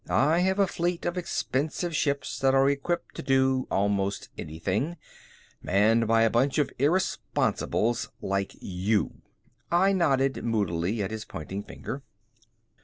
[0.09, 4.97] I have a fleet of expensive ships that are equipped to do almost anything
[5.61, 9.21] manned by a bunch of irresponsibles like you."
[9.71, 12.01] I nodded moodily at his pointing finger.